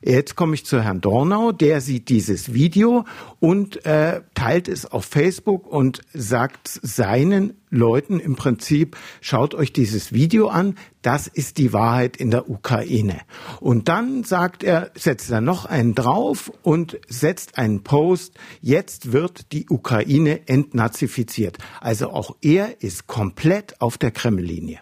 [0.00, 3.04] Jetzt komme ich zu Herrn Dornau, der sieht dieses Video
[3.40, 10.12] und äh, teilt es auf Facebook und sagt seinen Leuten im Prinzip, schaut euch dieses
[10.12, 13.20] Video an, das ist die Wahrheit in der Ukraine.
[13.60, 19.52] Und dann sagt er, setzt er noch einen drauf und setzt einen Post, jetzt wird
[19.52, 21.58] die Ukraine entnazifiziert.
[21.80, 24.80] Also auch er ist komplett auf der Kreml-Linie.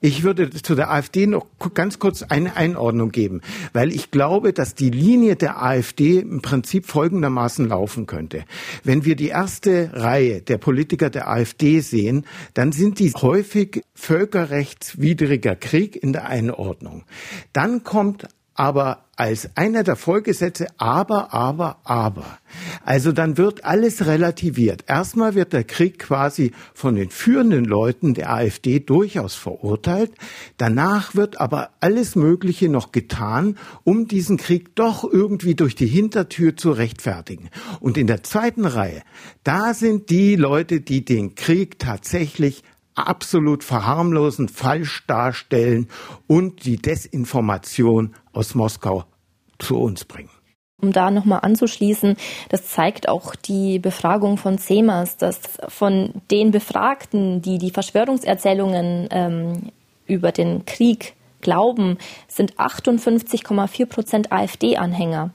[0.00, 3.40] Ich würde zu der AfD noch ganz kurz eine Einordnung geben,
[3.72, 8.44] weil ich glaube, dass die Linie der AfD im Prinzip folgendermaßen laufen könnte.
[8.84, 15.56] Wenn wir die erste Reihe der Politiker der AfD sehen, dann sind die häufig völkerrechtswidriger
[15.56, 17.04] Krieg in der Einordnung.
[17.54, 22.38] Dann kommt aber als einer der Folgesätze aber, aber, aber.
[22.84, 24.84] Also dann wird alles relativiert.
[24.86, 30.12] Erstmal wird der Krieg quasi von den führenden Leuten der AfD durchaus verurteilt.
[30.58, 36.56] Danach wird aber alles Mögliche noch getan, um diesen Krieg doch irgendwie durch die Hintertür
[36.56, 37.48] zu rechtfertigen.
[37.80, 39.02] Und in der zweiten Reihe,
[39.44, 42.62] da sind die Leute, die den Krieg tatsächlich
[42.96, 45.88] absolut verharmlosen, falsch darstellen
[46.26, 49.04] und die Desinformation aus Moskau
[49.58, 50.30] zu uns bringen.
[50.80, 52.16] Um da nochmal anzuschließen,
[52.50, 59.72] das zeigt auch die Befragung von CEMAS, dass von den Befragten, die die Verschwörungserzählungen ähm,
[60.06, 61.96] über den Krieg glauben,
[62.28, 65.30] sind 58,4 Prozent AfD-Anhänger.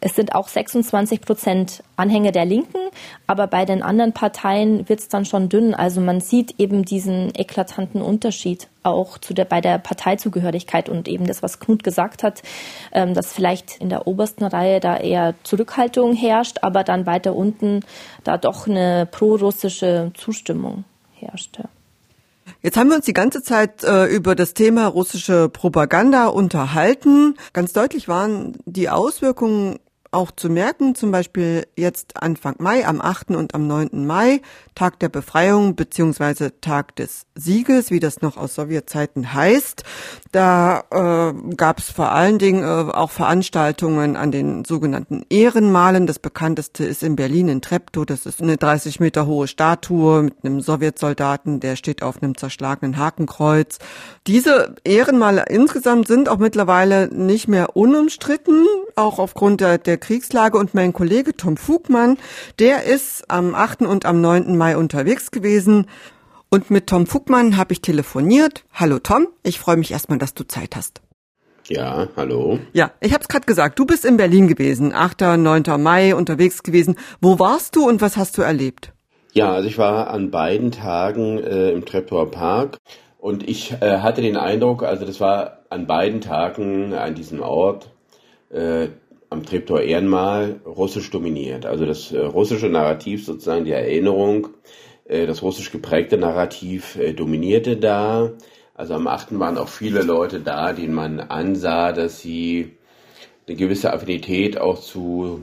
[0.00, 2.78] Es sind auch 26 Prozent Anhänger der Linken,
[3.26, 5.74] aber bei den anderen Parteien wird es dann schon dünn.
[5.74, 11.26] Also man sieht eben diesen eklatanten Unterschied auch zu der, bei der Parteizugehörigkeit und eben
[11.26, 12.42] das, was Knut gesagt hat,
[12.92, 17.80] ähm, dass vielleicht in der obersten Reihe da eher Zurückhaltung herrscht, aber dann weiter unten
[18.24, 20.84] da doch eine prorussische Zustimmung
[21.14, 21.64] herrschte.
[22.62, 27.36] Jetzt haben wir uns die ganze Zeit äh, über das Thema russische Propaganda unterhalten.
[27.52, 29.78] Ganz deutlich waren die Auswirkungen
[30.10, 33.30] auch zu merken, zum Beispiel jetzt Anfang Mai, am 8.
[33.30, 34.06] und am 9.
[34.06, 34.40] Mai,
[34.74, 39.84] Tag der Befreiung beziehungsweise Tag des Sieges, wie das noch aus Sowjetzeiten heißt.
[40.32, 46.06] Da äh, gab es vor allen Dingen äh, auch Veranstaltungen an den sogenannten Ehrenmalen.
[46.06, 48.06] Das bekannteste ist in Berlin in Treptow.
[48.06, 52.96] Das ist eine 30 Meter hohe Statue mit einem Sowjetsoldaten, der steht auf einem zerschlagenen
[52.96, 53.78] Hakenkreuz.
[54.26, 58.66] Diese Ehrenmale insgesamt sind auch mittlerweile nicht mehr unumstritten,
[58.96, 60.58] auch aufgrund der, der Kriegslage.
[60.58, 62.16] Und mein Kollege Tom Fugmann,
[62.58, 63.82] der ist am 8.
[63.82, 64.56] und am 9.
[64.56, 65.86] Mai unterwegs gewesen.
[66.50, 68.64] Und mit Tom Fugmann habe ich telefoniert.
[68.72, 71.02] Hallo Tom, ich freue mich erstmal, dass du Zeit hast.
[71.68, 72.58] Ja, hallo.
[72.72, 75.20] Ja, ich habe es gerade gesagt, du bist in Berlin gewesen, 8.
[75.36, 75.62] 9.
[75.78, 76.96] Mai unterwegs gewesen.
[77.20, 78.92] Wo warst du und was hast du erlebt?
[79.34, 82.78] Ja, also ich war an beiden Tagen äh, im Treptower Park
[83.18, 87.90] und ich äh, hatte den Eindruck, also das war an beiden Tagen an diesem Ort,
[88.50, 88.88] äh,
[89.30, 91.66] am Treptower Ehrenmal russisch dominiert.
[91.66, 94.48] Also das äh, russische Narrativ, sozusagen die Erinnerung,
[95.04, 98.32] äh, das russisch geprägte Narrativ äh, dominierte da.
[98.74, 99.38] Also am 8.
[99.38, 102.76] waren auch viele Leute da, denen man ansah, dass sie
[103.46, 105.42] eine gewisse Affinität auch zu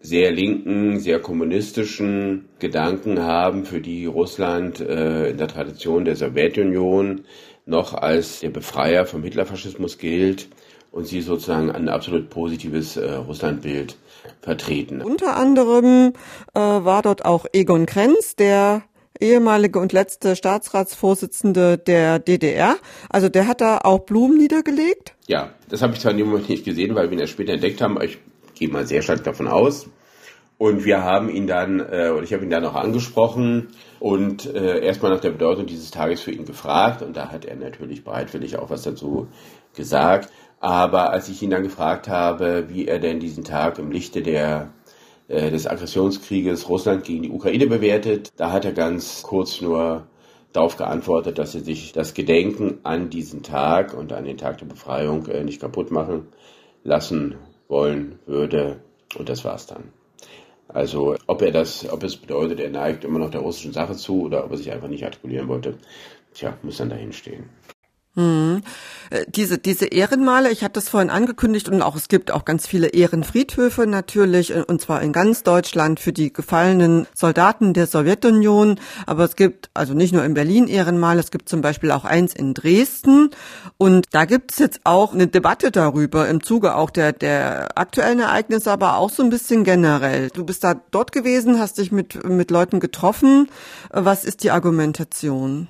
[0.00, 7.22] sehr linken, sehr kommunistischen Gedanken haben, für die Russland in der Tradition der Sowjetunion
[7.66, 10.48] noch als der Befreier vom Hitlerfaschismus gilt
[10.90, 13.96] und sie sozusagen ein absolut positives äh, Russlandbild
[14.42, 15.02] vertreten.
[15.02, 16.12] Unter anderem
[16.54, 18.82] äh, war dort auch Egon Krenz, der
[19.20, 22.76] ehemalige und letzte Staatsratsvorsitzende der DDR.
[23.08, 25.14] Also der hat da auch Blumen niedergelegt?
[25.26, 27.52] Ja, das habe ich zwar in dem Moment nicht gesehen, weil wir ihn erst später
[27.52, 28.18] entdeckt haben, aber ich
[28.54, 29.86] gehe mal sehr stark davon aus.
[30.58, 34.84] Und wir haben ihn dann, äh, und ich habe ihn dann auch angesprochen und äh,
[34.84, 37.00] erstmal nach der Bedeutung dieses Tages für ihn gefragt.
[37.00, 39.28] Und da hat er natürlich bereitwillig auch was dazu
[39.74, 40.30] gesagt.
[40.60, 44.72] Aber als ich ihn dann gefragt habe, wie er denn diesen Tag im Lichte der,
[45.28, 50.06] äh, des Aggressionskrieges Russland gegen die Ukraine bewertet, da hat er ganz kurz nur
[50.52, 54.66] darauf geantwortet, dass er sich das Gedenken an diesen Tag und an den Tag der
[54.66, 56.26] Befreiung äh, nicht kaputt machen
[56.84, 57.36] lassen
[57.68, 58.80] wollen würde.
[59.16, 59.92] Und das war's dann.
[60.68, 64.22] Also ob er das, ob es bedeutet, er neigt immer noch der russischen Sache zu
[64.22, 65.78] oder ob er sich einfach nicht artikulieren wollte,
[66.34, 67.48] tja, muss dann dahin stehen.
[68.20, 68.62] Hm.
[69.26, 72.88] Diese, diese Ehrenmale, ich hatte das vorhin angekündigt und auch es gibt auch ganz viele
[72.88, 78.78] Ehrenfriedhöfe natürlich äh, und zwar in ganz Deutschland für die gefallenen Soldaten der Sowjetunion.
[79.06, 82.34] Aber es gibt also nicht nur in Berlin Ehrenmale, es gibt zum Beispiel auch eins
[82.34, 83.30] in Dresden
[83.78, 88.20] und da gibt es jetzt auch eine Debatte darüber im Zuge auch der, der aktuellen
[88.20, 90.30] Ereignisse, aber auch so ein bisschen generell.
[90.30, 93.48] Du bist da dort gewesen, hast dich mit, mit Leuten getroffen.
[93.90, 95.66] Was ist die Argumentation?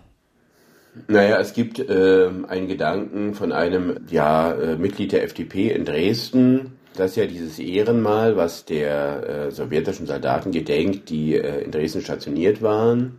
[1.06, 6.72] Naja, es gibt äh, einen Gedanken von einem ja, äh, Mitglied der FDP in Dresden,
[6.96, 12.60] dass ja dieses Ehrenmal, was der äh, sowjetischen Soldaten gedenkt, die äh, in Dresden stationiert
[12.60, 13.18] waren,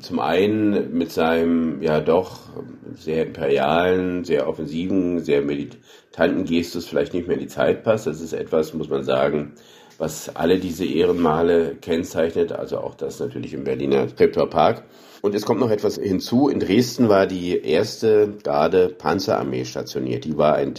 [0.00, 2.50] zum einen mit seinem ja doch
[2.94, 8.06] sehr imperialen, sehr offensiven, sehr militanten Gestus vielleicht nicht mehr in die Zeit passt.
[8.06, 9.54] Das ist etwas, muss man sagen,
[9.96, 14.84] was alle diese Ehrenmale kennzeichnet, also auch das natürlich im Berliner Treptower Park.
[15.22, 16.48] Und es kommt noch etwas hinzu.
[16.48, 20.24] In Dresden war die erste Garde Panzerarmee stationiert.
[20.24, 20.74] Die war ein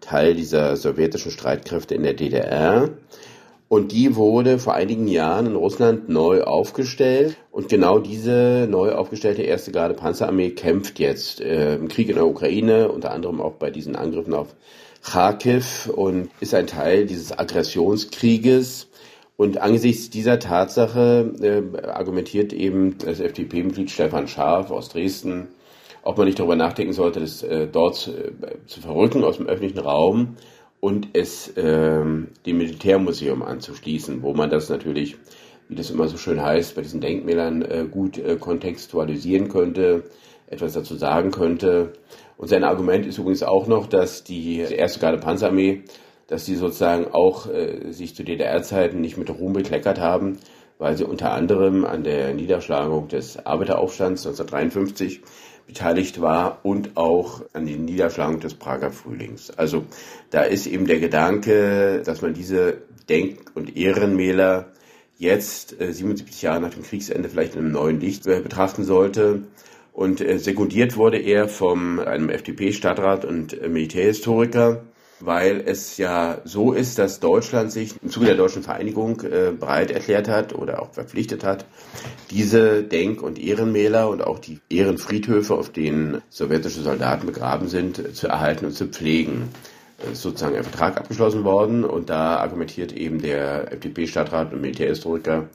[0.00, 2.90] Teil dieser sowjetischen Streitkräfte in der DDR.
[3.68, 7.36] Und die wurde vor einigen Jahren in Russland neu aufgestellt.
[7.52, 12.26] Und genau diese neu aufgestellte erste Garde Panzerarmee kämpft jetzt äh, im Krieg in der
[12.26, 14.56] Ukraine, unter anderem auch bei diesen Angriffen auf
[15.02, 18.88] Kharkiv und ist ein Teil dieses Aggressionskrieges.
[19.40, 25.48] Und angesichts dieser Tatsache äh, argumentiert eben das FDP-Mitglied Stefan Scharf aus Dresden,
[26.02, 29.78] ob man nicht darüber nachdenken sollte, das äh, dort äh, zu verrücken aus dem öffentlichen
[29.78, 30.36] Raum
[30.80, 35.16] und es äh, dem Militärmuseum anzuschließen, wo man das natürlich,
[35.70, 40.02] wie das immer so schön heißt, bei diesen Denkmälern äh, gut äh, kontextualisieren könnte,
[40.48, 41.94] etwas dazu sagen könnte.
[42.36, 45.84] Und sein Argument ist übrigens auch noch, dass die erste Garde Panzerarmee
[46.30, 50.38] dass sie sozusagen auch äh, sich zu DDR-Zeiten nicht mit Ruhm bekleckert haben,
[50.78, 55.20] weil sie unter anderem an der Niederschlagung des Arbeiteraufstands 1953
[55.66, 59.50] beteiligt war und auch an der Niederschlagung des Prager Frühlings.
[59.50, 59.84] Also
[60.30, 64.68] da ist eben der Gedanke, dass man diese Denk- und Ehrenmäler
[65.18, 69.42] jetzt, äh, 77 Jahre nach dem Kriegsende, vielleicht in einem neuen Licht äh, betrachten sollte.
[69.92, 74.84] Und äh, sekundiert wurde er vom einem FDP-Stadtrat und äh, Militärhistoriker,
[75.20, 79.90] weil es ja so ist, dass Deutschland sich im Zuge der deutschen Vereinigung äh, bereit
[79.90, 81.64] erklärt hat oder auch verpflichtet hat,
[82.30, 88.28] diese Denk- und Ehrenmäler und auch die Ehrenfriedhöfe, auf denen sowjetische Soldaten begraben sind, zu
[88.28, 89.48] erhalten und zu pflegen.
[90.02, 95.48] Es ist sozusagen ein Vertrag abgeschlossen worden und da argumentiert eben der FDP-Stadtrat und Militärhistoriker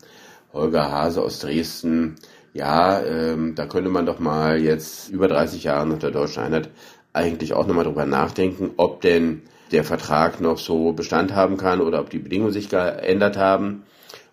[0.53, 2.15] Holger Hase aus Dresden,
[2.53, 6.69] ja, ähm, da könnte man doch mal jetzt über 30 Jahre nach der deutschen Einheit
[7.11, 11.99] eigentlich auch nochmal drüber nachdenken, ob denn der Vertrag noch so Bestand haben kann oder
[12.01, 13.83] ob die Bedingungen sich geändert haben.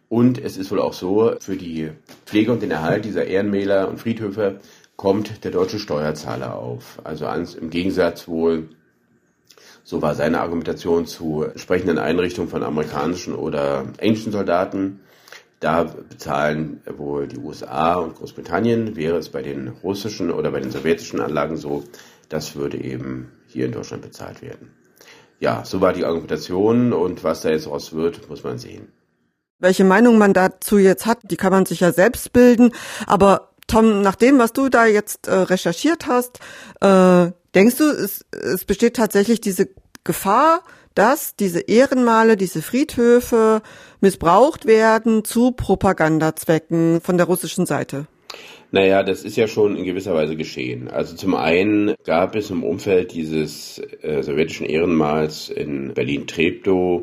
[0.08, 1.90] Und es ist wohl auch so, für die
[2.26, 4.60] Pflege und den Erhalt dieser Ehrenmäler und Friedhöfe
[4.96, 7.00] kommt der deutsche Steuerzahler auf.
[7.02, 8.68] Also im Gegensatz wohl,
[9.84, 15.00] so war seine Argumentation zu entsprechenden Einrichtungen von amerikanischen oder englischen Soldaten.
[15.60, 18.96] Da bezahlen wohl die USA und Großbritannien.
[18.96, 21.84] Wäre es bei den russischen oder bei den sowjetischen Anlagen so,
[22.28, 24.81] das würde eben hier in Deutschland bezahlt werden
[25.42, 28.92] ja, so war die Argumentation und was da jetzt raus wird, muss man sehen.
[29.58, 32.72] Welche Meinung man dazu jetzt hat, die kann man sich ja selbst bilden.
[33.06, 36.38] Aber Tom, nach dem, was du da jetzt äh, recherchiert hast,
[36.80, 39.68] äh, denkst du, es, es besteht tatsächlich diese
[40.04, 40.62] Gefahr,
[40.94, 43.62] dass diese Ehrenmale, diese Friedhöfe
[44.00, 48.06] missbraucht werden zu Propagandazwecken von der russischen Seite?
[48.74, 50.88] Naja, das ist ja schon in gewisser Weise geschehen.
[50.88, 57.02] Also zum einen gab es im Umfeld dieses äh, sowjetischen Ehrenmals in Berlin-Treptow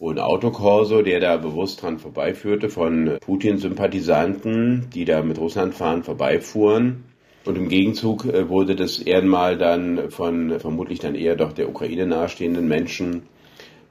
[0.00, 7.04] einen Autokorso, der da bewusst dran vorbeiführte von Putin-Sympathisanten, die da mit Russland fahren, vorbeifuhren.
[7.44, 12.06] Und im Gegenzug äh, wurde das Ehrenmal dann von vermutlich dann eher doch der Ukraine
[12.06, 13.24] nahestehenden Menschen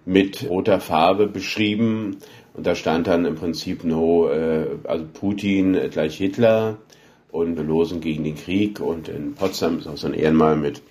[0.05, 2.17] mit roter Farbe beschrieben.
[2.55, 6.79] Und da stand dann im Prinzip nur, äh, also Putin gleich Hitler
[7.31, 8.79] und losen gegen den Krieg.
[8.79, 10.81] Und in Potsdam ist auch so ein Ehrenmal mit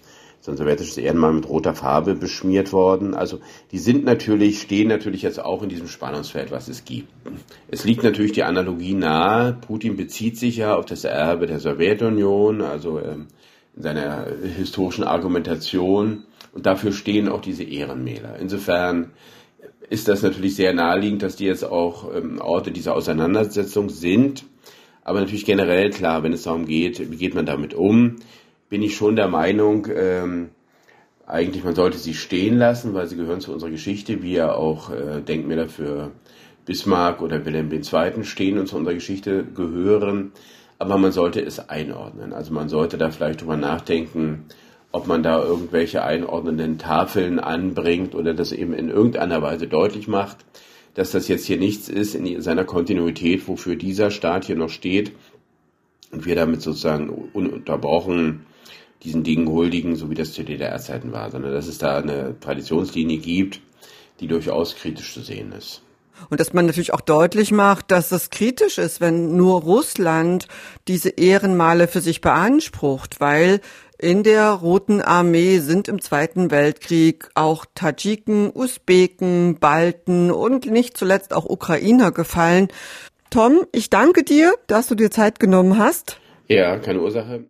[0.42, 3.14] so ein sowjetisches Ehrenmal mit roter Farbe beschmiert worden.
[3.14, 3.40] Also
[3.72, 7.08] die sind natürlich, stehen natürlich jetzt auch in diesem Spannungsfeld, was es gibt.
[7.68, 9.52] Es liegt natürlich die Analogie nahe.
[9.52, 13.26] Putin bezieht sich ja auf das Erbe der Sowjetunion, also ähm,
[13.76, 14.26] in seiner
[14.56, 16.24] historischen Argumentation.
[16.52, 18.36] Und dafür stehen auch diese Ehrenmäler.
[18.40, 19.10] Insofern
[19.90, 24.44] ist das natürlich sehr naheliegend, dass die jetzt auch ähm, Orte dieser Auseinandersetzung sind.
[25.10, 28.18] Aber natürlich generell, klar, wenn es darum geht, wie geht man damit um,
[28.68, 30.50] bin ich schon der Meinung, ähm,
[31.26, 34.92] eigentlich man sollte sie stehen lassen, weil sie gehören zu unserer Geschichte, wie ja auch
[34.92, 36.12] äh, Denkmäler für
[36.64, 38.22] Bismarck oder Wilhelm II.
[38.22, 40.30] stehen und zu unserer Geschichte gehören.
[40.78, 42.32] Aber man sollte es einordnen.
[42.32, 44.44] Also man sollte da vielleicht drüber nachdenken,
[44.92, 50.36] ob man da irgendwelche einordnenden Tafeln anbringt oder das eben in irgendeiner Weise deutlich macht,
[50.94, 55.12] dass das jetzt hier nichts ist in seiner Kontinuität, wofür dieser Staat hier noch steht
[56.12, 58.46] und wir damit sozusagen ununterbrochen
[59.02, 63.18] diesen Dingen huldigen, so wie das zu DDR-Zeiten war, sondern dass es da eine Traditionslinie
[63.18, 63.60] gibt,
[64.20, 65.82] die durchaus kritisch zu sehen ist.
[66.28, 70.48] Und dass man natürlich auch deutlich macht, dass es kritisch ist, wenn nur Russland
[70.86, 73.60] diese Ehrenmale für sich beansprucht, weil
[74.00, 81.34] in der Roten Armee sind im Zweiten Weltkrieg auch Tadschiken, Usbeken, Balten und nicht zuletzt
[81.34, 82.68] auch Ukrainer gefallen.
[83.28, 86.18] Tom, ich danke dir, dass du dir Zeit genommen hast.
[86.48, 87.44] Ja, keine Ursache.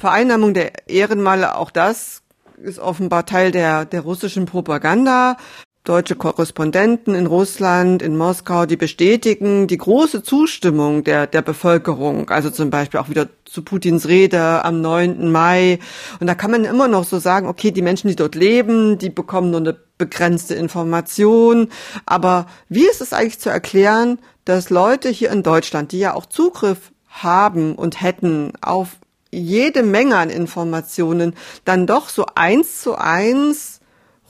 [0.00, 2.22] Vereinnahmung der Ehrenmale, auch das
[2.56, 5.36] ist offenbar Teil der, der russischen Propaganda
[5.86, 12.28] deutsche Korrespondenten in Russland, in Moskau, die bestätigen die große Zustimmung der, der Bevölkerung.
[12.28, 15.30] Also zum Beispiel auch wieder zu Putins Rede am 9.
[15.30, 15.78] Mai.
[16.18, 19.10] Und da kann man immer noch so sagen, okay, die Menschen, die dort leben, die
[19.10, 21.68] bekommen nur eine begrenzte Information.
[22.04, 26.26] Aber wie ist es eigentlich zu erklären, dass Leute hier in Deutschland, die ja auch
[26.26, 28.96] Zugriff haben und hätten auf
[29.30, 31.34] jede Menge an Informationen,
[31.64, 33.75] dann doch so eins zu eins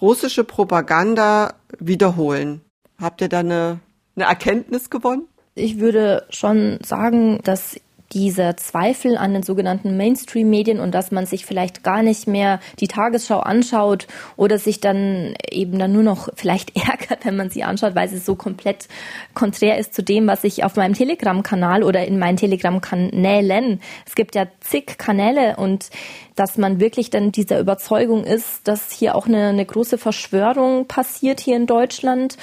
[0.01, 2.61] russische Propaganda wiederholen.
[3.01, 3.80] Habt ihr da eine,
[4.14, 5.28] eine Erkenntnis gewonnen?
[5.55, 7.80] Ich würde schon sagen, dass
[8.13, 12.89] dieser Zweifel an den sogenannten Mainstream-Medien und dass man sich vielleicht gar nicht mehr die
[12.89, 17.95] Tagesschau anschaut oder sich dann eben dann nur noch vielleicht ärgert, wenn man sie anschaut,
[17.95, 18.89] weil sie so komplett
[19.35, 24.35] konträr ist zu dem, was ich auf meinem Telegram-Kanal oder in meinen Telegram-Kanälen, es gibt
[24.35, 25.91] ja zig Kanäle und
[26.37, 31.41] dass man wirklich dann dieser Überzeugung ist, dass hier auch eine, eine große Verschwörung passiert
[31.41, 32.37] hier in Deutschland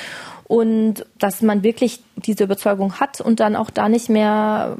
[0.46, 4.78] und dass man wirklich diese Überzeugung hat und dann auch da nicht mehr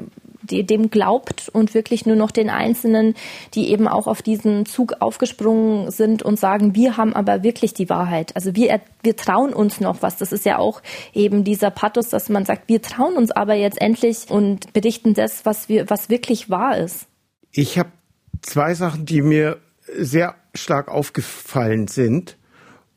[0.50, 3.14] die dem glaubt und wirklich nur noch den Einzelnen,
[3.54, 7.88] die eben auch auf diesen Zug aufgesprungen sind und sagen, wir haben aber wirklich die
[7.88, 8.34] Wahrheit.
[8.36, 10.16] Also wir, wir trauen uns noch was.
[10.16, 10.82] Das ist ja auch
[11.12, 15.44] eben dieser Pathos, dass man sagt, wir trauen uns aber jetzt endlich und berichten das,
[15.44, 17.06] was wir, was wirklich wahr ist.
[17.50, 17.90] Ich habe
[18.42, 19.58] zwei Sachen, die mir
[19.96, 22.36] sehr stark aufgefallen sind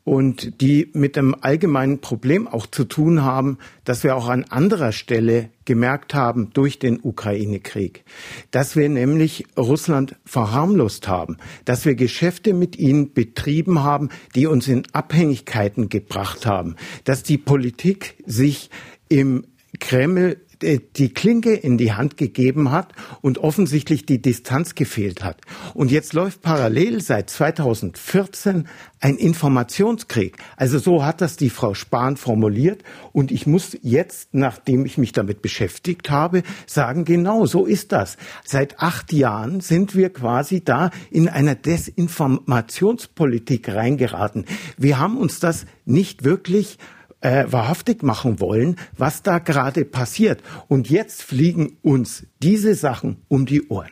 [0.08, 4.92] und die mit dem allgemeinen Problem auch zu tun haben, dass wir auch an anderer
[4.92, 8.04] Stelle gemerkt haben durch den Ukraine-Krieg,
[8.50, 11.36] dass wir nämlich Russland verharmlost haben,
[11.66, 17.38] dass wir Geschäfte mit ihnen betrieben haben, die uns in Abhängigkeiten gebracht haben, dass die
[17.38, 18.70] Politik sich
[19.10, 19.44] im
[19.78, 25.40] Kreml die Klinke in die Hand gegeben hat und offensichtlich die Distanz gefehlt hat.
[25.74, 28.68] Und jetzt läuft parallel seit 2014
[29.00, 30.36] ein Informationskrieg.
[30.56, 32.82] Also so hat das die Frau Spahn formuliert.
[33.12, 38.16] Und ich muss jetzt, nachdem ich mich damit beschäftigt habe, sagen, genau so ist das.
[38.44, 44.46] Seit acht Jahren sind wir quasi da in einer Desinformationspolitik reingeraten.
[44.76, 46.78] Wir haben uns das nicht wirklich
[47.20, 50.42] äh, wahrhaftig machen wollen, was da gerade passiert.
[50.68, 53.90] Und jetzt fliegen uns diese Sachen um die Ohren.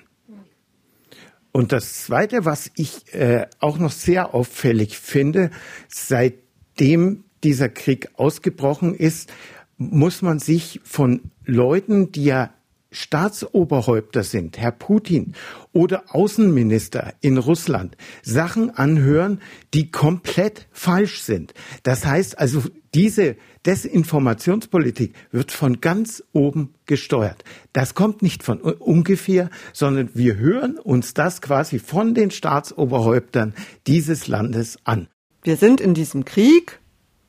[1.53, 5.51] Und das Zweite, was ich äh, auch noch sehr auffällig finde,
[5.89, 9.33] seitdem dieser Krieg ausgebrochen ist,
[9.79, 12.51] muss man sich von Leuten, die ja
[12.91, 15.35] Staatsoberhäupter sind, Herr Putin
[15.73, 19.41] oder Außenminister in Russland, Sachen anhören,
[19.75, 21.53] die komplett falsch sind.
[21.83, 22.63] Das heißt also,
[22.95, 27.45] diese Desinformationspolitik wird von ganz oben gesteuert.
[27.73, 33.55] Das kommt nicht von ungefähr, sondern wir hören uns das quasi von den Staatsoberhäuptern
[33.87, 35.09] dieses Landes an.
[35.43, 36.81] Wir sind in diesem Krieg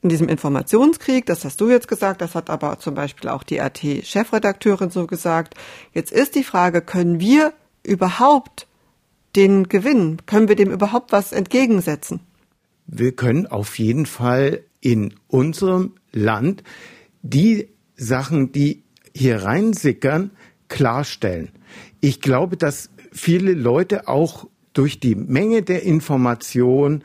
[0.02, 3.58] in diesem Informationskrieg, das hast du jetzt gesagt, das hat aber zum Beispiel auch die
[3.58, 5.54] RT-Chefredakteurin so gesagt.
[5.92, 8.68] Jetzt ist die Frage, können wir überhaupt
[9.34, 10.18] den gewinnen?
[10.26, 12.20] Können wir dem überhaupt was entgegensetzen?
[12.86, 16.62] Wir können auf jeden Fall in unserem Land
[17.22, 18.84] die Sachen, die
[19.14, 20.30] hier reinsickern,
[20.68, 21.50] klarstellen.
[22.00, 27.02] Ich glaube, dass viele Leute auch durch die Menge der Information,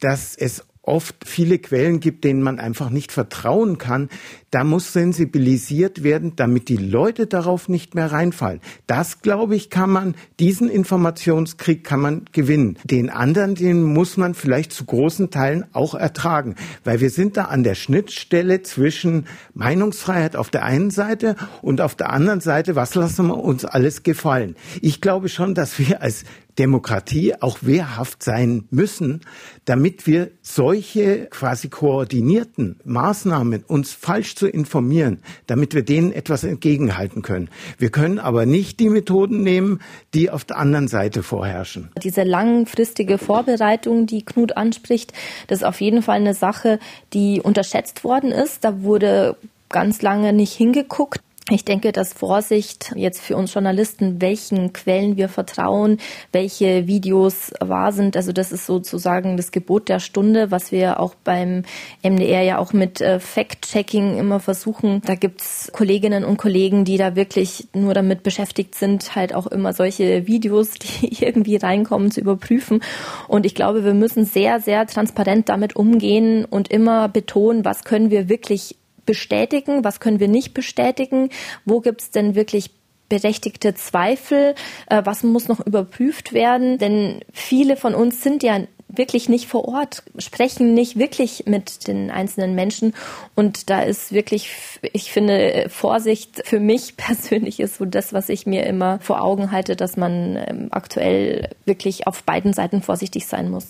[0.00, 4.08] dass es oft viele Quellen gibt, denen man einfach nicht vertrauen kann.
[4.54, 8.60] Da muss sensibilisiert werden, damit die Leute darauf nicht mehr reinfallen.
[8.86, 12.78] Das, glaube ich, kann man, diesen Informationskrieg kann man gewinnen.
[12.84, 17.46] Den anderen, den muss man vielleicht zu großen Teilen auch ertragen, weil wir sind da
[17.46, 22.94] an der Schnittstelle zwischen Meinungsfreiheit auf der einen Seite und auf der anderen Seite, was
[22.94, 24.54] lassen wir uns alles gefallen.
[24.80, 26.22] Ich glaube schon, dass wir als
[26.58, 29.22] Demokratie auch wehrhaft sein müssen,
[29.64, 37.22] damit wir solche quasi koordinierten Maßnahmen uns falsch zu informieren, damit wir denen etwas entgegenhalten
[37.22, 37.48] können.
[37.78, 39.80] Wir können aber nicht die Methoden nehmen,
[40.12, 41.88] die auf der anderen Seite vorherrschen.
[42.02, 45.14] Diese langfristige Vorbereitung, die Knut anspricht,
[45.46, 46.78] das ist auf jeden Fall eine Sache,
[47.14, 48.64] die unterschätzt worden ist.
[48.64, 49.36] Da wurde
[49.70, 51.20] ganz lange nicht hingeguckt.
[51.50, 55.98] Ich denke, dass Vorsicht jetzt für uns Journalisten, welchen Quellen wir vertrauen,
[56.32, 61.14] welche Videos wahr sind, also das ist sozusagen das Gebot der Stunde, was wir auch
[61.14, 61.64] beim
[62.02, 65.02] MDR ja auch mit äh, Fact-Checking immer versuchen.
[65.04, 69.74] Da gibt's Kolleginnen und Kollegen, die da wirklich nur damit beschäftigt sind, halt auch immer
[69.74, 72.80] solche Videos, die irgendwie reinkommen, zu überprüfen.
[73.28, 78.10] Und ich glaube, wir müssen sehr, sehr transparent damit umgehen und immer betonen, was können
[78.10, 78.76] wir wirklich
[79.06, 81.30] bestätigen, was können wir nicht bestätigen,
[81.64, 82.70] wo gibt es denn wirklich
[83.08, 84.54] berechtigte Zweifel,
[84.88, 89.66] äh, was muss noch überprüft werden, denn viele von uns sind ja wirklich nicht vor
[89.66, 92.94] Ort, sprechen nicht wirklich mit den einzelnen Menschen.
[93.34, 94.50] Und da ist wirklich,
[94.92, 99.50] ich finde, Vorsicht für mich persönlich ist so das, was ich mir immer vor Augen
[99.50, 103.68] halte, dass man ähm, aktuell wirklich auf beiden Seiten vorsichtig sein muss.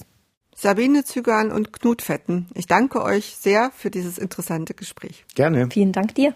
[0.55, 5.25] Sabine Zügan und Knut Fetten, ich danke euch sehr für dieses interessante Gespräch.
[5.35, 5.69] Gerne.
[5.71, 6.35] Vielen Dank dir.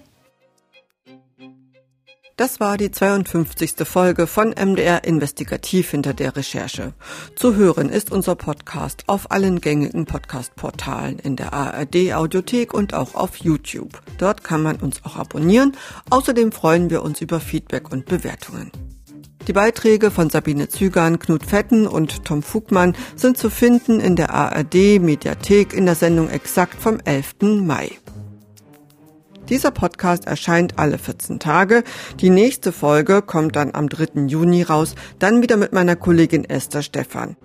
[2.39, 3.75] Das war die 52.
[3.83, 6.95] Folge von MDR Investigativ hinter der Recherche.
[7.35, 13.17] Zu hören ist unser Podcast auf allen gängigen Podcast-Portalen in der ARD Audiothek und auch
[13.17, 14.01] auf YouTube.
[14.19, 15.77] Dort kann man uns auch abonnieren.
[16.11, 18.71] Außerdem freuen wir uns über Feedback und Bewertungen.
[19.49, 24.35] Die Beiträge von Sabine Zügan, Knut Fetten und Tom Fugmann sind zu finden in der
[24.35, 27.37] ARD Mediathek in der Sendung Exakt vom 11.
[27.63, 27.93] Mai.
[29.49, 31.83] Dieser Podcast erscheint alle 14 Tage.
[32.21, 34.27] Die nächste Folge kommt dann am 3.
[34.27, 37.39] Juni raus, dann wieder mit meiner Kollegin Esther Stephan.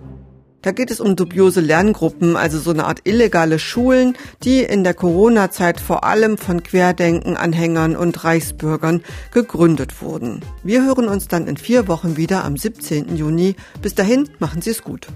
[0.64, 4.94] Da geht es um dubiose Lerngruppen, also so eine Art illegale Schulen, die in der
[4.94, 10.40] Corona-Zeit vor allem von Querdenken-Anhängern und Reichsbürgern gegründet wurden.
[10.62, 13.14] Wir hören uns dann in vier Wochen wieder am 17.
[13.14, 13.56] Juni.
[13.82, 15.08] Bis dahin, machen Sie es gut.